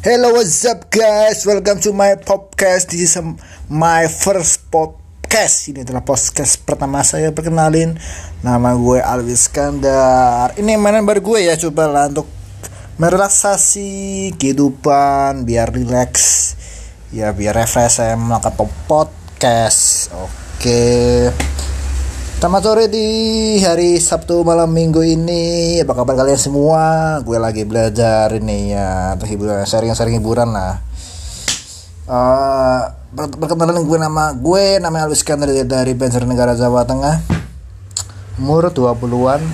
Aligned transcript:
Hello, 0.00 0.32
what's 0.32 0.64
up 0.64 0.88
guys? 0.88 1.44
Welcome 1.44 1.76
to 1.84 1.92
my 1.92 2.16
podcast. 2.16 2.88
This 2.88 3.12
is 3.12 3.20
my 3.68 4.08
first 4.08 4.72
podcast. 4.72 5.68
Ini 5.68 5.84
adalah 5.84 6.00
podcast 6.00 6.56
pertama 6.64 7.04
saya 7.04 7.28
perkenalin. 7.36 8.00
Nama 8.40 8.80
gue 8.80 8.96
Alwis 8.96 9.52
Skandar. 9.52 10.56
Ini 10.56 10.80
mainan 10.80 11.04
baru 11.04 11.20
gue 11.20 11.52
ya, 11.52 11.54
coba 11.60 11.84
lah 11.84 12.08
untuk 12.08 12.24
merelaksasi 12.96 14.32
kehidupan, 14.40 15.44
biar 15.44 15.68
relax, 15.68 16.12
ya 17.12 17.36
biar 17.36 17.60
refresh 17.60 18.00
saya 18.00 18.16
melakukan 18.16 18.72
podcast. 18.88 20.08
Oke. 20.16 21.28
Selamat 22.40 22.62
sore 22.64 22.88
di 22.88 23.04
hari 23.60 24.00
Sabtu 24.00 24.40
malam 24.48 24.72
minggu 24.72 25.04
ini 25.04 25.76
Apa 25.84 25.92
kabar 25.92 26.24
kalian 26.24 26.40
semua? 26.40 27.20
Gue 27.20 27.36
lagi 27.36 27.68
belajar 27.68 28.32
ini 28.32 28.72
ya 28.72 29.12
Untuk 29.12 29.28
hiburan, 29.28 29.60
sharing-sharing 29.68 30.16
hiburan 30.16 30.48
lah 30.48 30.80
uh, 32.08 32.96
Perkenalan 33.12 33.84
gue 33.84 33.98
nama 34.00 34.32
Gue 34.32 34.80
namanya 34.80 35.04
Alwi 35.04 35.20
dari, 35.20 35.68
dari 35.68 35.92
Banjarnegara 35.92 36.56
Jawa 36.56 36.88
Tengah 36.88 37.20
Umur 38.40 38.72
20-an 38.72 39.44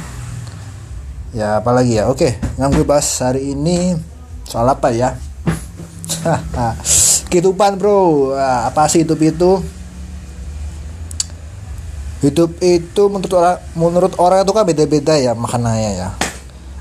Ya 1.35 1.59
apalagi 1.59 1.99
ya 1.99 2.07
Oke 2.07 2.39
yang 2.55 2.71
gue 2.71 2.87
bahas 2.87 3.11
hari 3.19 3.51
ini 3.51 3.99
Soal 4.47 4.71
apa 4.71 4.95
ya? 4.95 5.19
Kehidupan 7.35 7.83
bro 7.83 8.31
Apa 8.39 8.87
sih 8.87 9.03
hidup 9.03 9.19
itu? 9.27 9.76
Hidup 12.25 12.57
itu 12.65 13.03
menurut 13.13 13.33
orang 13.37 13.59
menurut 13.77 14.13
orang 14.17 14.41
itu 14.41 14.53
kan 14.57 14.65
beda-beda 14.65 15.15
ya 15.21 15.33
maknanya 15.37 15.91
ya. 15.93 16.09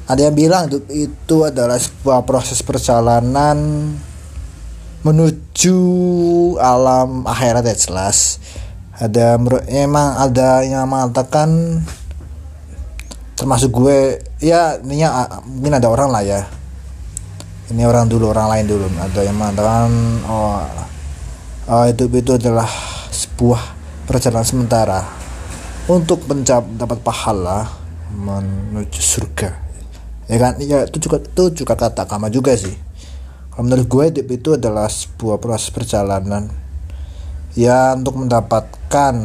Ada 0.06 0.30
yang 0.30 0.36
bilang 0.38 0.70
hidup 0.70 0.86
itu 0.94 1.38
adalah 1.44 1.82
sebuah 1.82 2.24
proses 2.24 2.62
perjalanan 2.62 3.58
menuju 5.02 5.78
alam 6.62 7.26
akhirat 7.26 7.66
ya 7.66 7.76
jelas. 7.76 8.40
Ada 8.96 9.36
emang 9.68 10.16
ada 10.16 10.64
yang 10.64 10.88
mengatakan 10.88 11.82
termasuk 13.36 13.76
gue 13.76 14.24
ya 14.40 14.80
ini 14.80 15.04
mungkin 15.50 15.76
ada 15.76 15.92
orang 15.92 16.10
lah 16.14 16.24
ya. 16.24 16.42
Ini 17.66 17.82
orang 17.84 18.08
dulu 18.08 18.30
orang 18.30 18.48
lain 18.56 18.66
dulu. 18.70 18.88
Ada 18.88 19.20
yang 19.26 19.36
mengatakan 19.36 19.90
oh, 20.30 20.64
oh 21.66 21.84
hidup 21.90 22.14
itu 22.14 22.38
adalah 22.38 22.70
sebuah 23.10 23.62
perjalanan 24.06 24.46
sementara 24.46 25.25
untuk 25.86 26.26
mendapat 26.26 26.98
pahala 27.06 27.70
menuju 28.10 29.02
surga. 29.02 29.54
Ya 30.26 30.38
kan? 30.42 30.58
Ya 30.58 30.90
itu 30.90 30.98
juga 30.98 31.22
itu 31.22 31.66
juga 31.66 31.78
kata 31.78 32.10
kama 32.10 32.34
juga 32.34 32.58
sih. 32.58 32.74
Kalau 33.54 33.70
menurut 33.70 33.86
gue 33.86 34.06
itu 34.26 34.58
adalah 34.58 34.90
sebuah 34.90 35.38
proses 35.38 35.70
perjalanan. 35.70 36.50
Ya 37.56 37.94
untuk 37.94 38.20
mendapatkan 38.20 39.16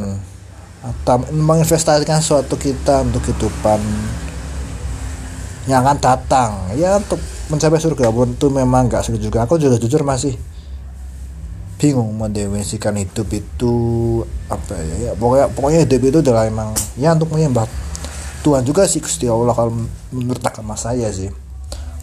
atau 0.80 1.16
menginvestasikan 1.34 2.22
suatu 2.22 2.56
kita 2.56 3.04
untuk 3.08 3.24
kehidupan 3.24 3.80
yang 5.66 5.82
akan 5.82 5.98
datang. 5.98 6.50
Ya 6.76 7.00
untuk 7.00 7.18
mencapai 7.50 7.80
surga 7.80 8.12
pun 8.12 8.36
itu 8.36 8.46
memang 8.52 8.86
gak 8.86 9.08
sulit 9.08 9.24
juga. 9.24 9.48
Aku 9.48 9.56
juga 9.56 9.80
jujur 9.80 10.04
masih 10.04 10.36
bingung 11.80 12.12
mendefinisikan 12.20 12.92
hidup 13.00 13.24
itu 13.32 13.74
apa 14.52 14.76
ya, 14.76 14.96
ya 15.08 15.12
pokoknya 15.16 15.46
pokoknya 15.56 15.80
hidup 15.88 16.00
itu 16.04 16.18
adalah 16.20 16.44
emang 16.44 16.76
ya 17.00 17.16
untuk 17.16 17.32
menyembah 17.32 17.64
Tuhan 18.44 18.68
juga 18.68 18.84
sih 18.84 19.00
Gusti 19.00 19.24
Allah 19.24 19.56
kalau 19.56 19.72
menurut 20.12 20.40
agama 20.40 20.72
saya 20.76 21.08
sih. 21.12 21.28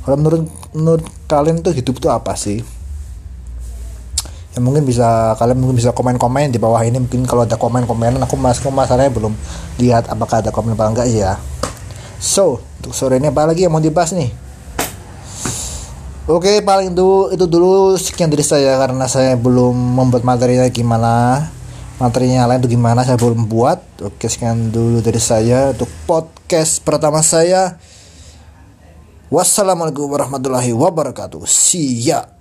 Kalau 0.06 0.18
menurut 0.22 0.46
menurut 0.74 1.06
kalian 1.26 1.66
tuh 1.66 1.74
hidup 1.74 1.98
itu 1.98 2.10
apa 2.14 2.38
sih? 2.38 2.62
Ya 4.54 4.60
mungkin 4.62 4.86
bisa 4.86 5.34
kalian 5.38 5.58
mungkin 5.58 5.82
bisa 5.82 5.94
komen-komen 5.98 6.54
di 6.54 6.62
bawah 6.62 6.82
ini. 6.86 7.02
Mungkin 7.02 7.26
kalau 7.26 7.46
ada 7.46 7.58
komen-komenan 7.58 8.22
aku 8.22 8.38
masih 8.38 8.70
masalahnya 8.70 9.10
belum 9.10 9.34
lihat 9.82 10.10
apakah 10.14 10.46
ada 10.46 10.54
komen 10.54 10.78
apa 10.78 10.86
enggak 10.90 11.10
ya 11.10 11.38
so 12.18 12.62
untuk 12.82 12.94
sore 12.98 13.22
ini 13.22 13.30
apa 13.30 13.46
lagi 13.46 13.66
yang 13.66 13.74
mau 13.74 13.82
dibahas 13.82 14.14
nih 14.18 14.34
Oke 16.28 16.60
paling 16.60 16.92
itu 16.92 17.32
itu 17.32 17.46
dulu 17.48 17.96
sekian 17.96 18.28
dari 18.28 18.44
saya 18.44 18.76
karena 18.76 19.08
saya 19.08 19.40
belum 19.40 19.72
membuat 19.72 20.28
materinya 20.28 20.68
gimana? 20.68 21.48
Materinya 22.04 22.44
lain 22.52 22.68
itu 22.68 22.76
gimana? 22.76 23.08
Saya 23.08 23.16
belum 23.16 23.48
buat. 23.48 23.80
Oke 24.04 24.28
sekian 24.28 24.68
dulu 24.68 25.00
dari 25.00 25.24
saya 25.24 25.72
untuk 25.72 25.88
podcast 26.04 26.84
pertama 26.84 27.24
saya. 27.24 27.80
Wassalamualaikum 29.32 30.04
warahmatullahi 30.04 30.76
wabarakatuh. 30.76 31.48
Ya 32.04 32.37